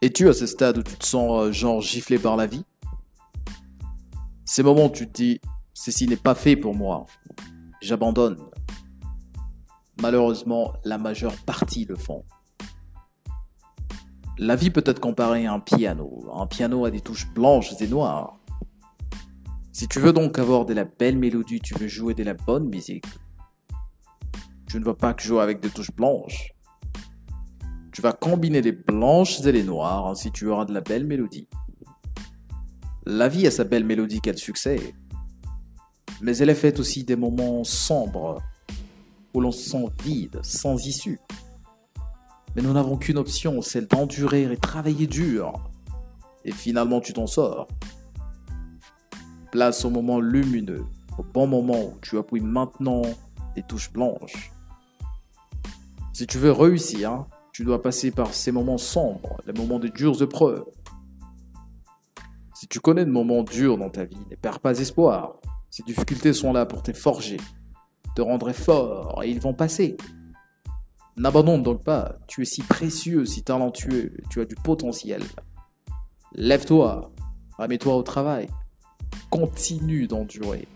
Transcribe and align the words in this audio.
Es-tu 0.00 0.28
à 0.28 0.32
ce 0.32 0.46
stade 0.46 0.78
où 0.78 0.82
tu 0.84 0.96
te 0.96 1.04
sens 1.04 1.42
euh, 1.42 1.52
genre 1.52 1.80
giflé 1.80 2.20
par 2.20 2.36
la 2.36 2.46
vie? 2.46 2.64
Ces 4.44 4.62
moments 4.62 4.86
où 4.86 4.90
tu 4.90 5.08
te 5.08 5.12
dis, 5.12 5.40
ceci 5.74 6.06
n'est 6.06 6.16
pas 6.16 6.36
fait 6.36 6.54
pour 6.54 6.72
moi, 6.72 7.06
j'abandonne. 7.82 8.38
Malheureusement, 10.00 10.72
la 10.84 10.98
majeure 10.98 11.34
partie 11.44 11.84
le 11.84 11.96
font. 11.96 12.24
La 14.38 14.54
vie 14.54 14.70
peut 14.70 14.84
être 14.86 15.00
comparée 15.00 15.46
à 15.46 15.52
un 15.52 15.58
piano. 15.58 16.30
Un 16.32 16.46
piano 16.46 16.84
a 16.84 16.92
des 16.92 17.00
touches 17.00 17.28
blanches 17.34 17.72
et 17.80 17.88
noires. 17.88 18.38
Si 19.72 19.88
tu 19.88 19.98
veux 19.98 20.12
donc 20.12 20.38
avoir 20.38 20.64
de 20.64 20.74
la 20.74 20.84
belle 20.84 21.18
mélodie, 21.18 21.58
tu 21.58 21.74
veux 21.74 21.88
jouer 21.88 22.14
de 22.14 22.22
la 22.22 22.34
bonne 22.34 22.68
musique. 22.68 23.06
Tu 24.68 24.78
ne 24.78 24.84
vas 24.84 24.94
pas 24.94 25.12
que 25.12 25.24
jouer 25.24 25.42
avec 25.42 25.58
des 25.58 25.70
touches 25.70 25.90
blanches. 25.90 26.54
Tu 27.98 28.02
vas 28.02 28.12
combiner 28.12 28.62
les 28.62 28.70
blanches 28.70 29.40
et 29.40 29.50
les 29.50 29.64
noires, 29.64 30.06
ainsi 30.06 30.30
tu 30.30 30.46
auras 30.46 30.64
de 30.64 30.72
la 30.72 30.80
belle 30.80 31.04
mélodie. 31.04 31.48
La 33.04 33.26
vie 33.26 33.44
a 33.48 33.50
sa 33.50 33.64
belle 33.64 33.84
mélodie 33.84 34.20
quel 34.20 34.38
succès. 34.38 34.94
Mais 36.20 36.36
elle 36.36 36.50
est 36.50 36.54
faite 36.54 36.78
aussi 36.78 37.02
des 37.02 37.16
moments 37.16 37.64
sombres, 37.64 38.40
où 39.34 39.40
l'on 39.40 39.50
se 39.50 39.68
sent 39.68 39.84
vide, 40.04 40.38
sans 40.44 40.86
issue. 40.86 41.18
Mais 42.54 42.62
nous 42.62 42.72
n'avons 42.72 42.98
qu'une 42.98 43.18
option, 43.18 43.62
celle 43.62 43.88
d'endurer 43.88 44.44
et 44.44 44.56
travailler 44.56 45.08
dur. 45.08 45.54
Et 46.44 46.52
finalement 46.52 47.00
tu 47.00 47.12
t'en 47.12 47.26
sors. 47.26 47.66
Place 49.50 49.84
au 49.84 49.90
moment 49.90 50.20
lumineux, 50.20 50.84
au 51.18 51.24
bon 51.24 51.48
moment 51.48 51.80
où 51.82 51.98
tu 52.00 52.16
appuies 52.16 52.42
maintenant 52.42 53.02
les 53.56 53.64
touches 53.64 53.92
blanches. 53.92 54.52
Si 56.12 56.28
tu 56.28 56.38
veux 56.38 56.52
réussir, 56.52 57.26
tu 57.58 57.64
dois 57.64 57.82
passer 57.82 58.12
par 58.12 58.34
ces 58.34 58.52
moments 58.52 58.78
sombres, 58.78 59.40
les 59.44 59.52
moments 59.52 59.80
de 59.80 59.88
dures 59.88 60.22
épreuves. 60.22 60.64
Si 62.54 62.68
tu 62.68 62.78
connais 62.78 63.04
de 63.04 63.10
moments 63.10 63.42
durs 63.42 63.76
dans 63.76 63.90
ta 63.90 64.04
vie, 64.04 64.16
ne 64.30 64.36
perds 64.36 64.60
pas 64.60 64.78
espoir. 64.78 65.40
Ces 65.68 65.82
difficultés 65.82 66.32
sont 66.32 66.52
là 66.52 66.66
pour 66.66 66.84
te 66.84 66.92
forger, 66.92 67.38
te 68.14 68.22
rendre 68.22 68.52
fort, 68.52 69.24
et 69.24 69.30
ils 69.30 69.40
vont 69.40 69.54
passer. 69.54 69.96
N'abandonne 71.16 71.64
donc 71.64 71.82
pas, 71.82 72.20
tu 72.28 72.42
es 72.42 72.44
si 72.44 72.62
précieux, 72.62 73.26
si 73.26 73.42
talentueux, 73.42 74.12
tu 74.30 74.40
as 74.40 74.44
du 74.44 74.54
potentiel. 74.54 75.24
Lève-toi, 76.34 77.10
remets-toi 77.58 77.96
au 77.96 78.04
travail, 78.04 78.46
continue 79.30 80.06
d'endurer. 80.06 80.68